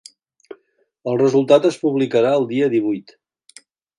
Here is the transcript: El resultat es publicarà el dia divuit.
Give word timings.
El 1.11 1.19
resultat 1.19 1.69
es 1.69 1.77
publicarà 1.83 2.33
el 2.39 2.49
dia 2.55 2.73
divuit. 2.77 3.17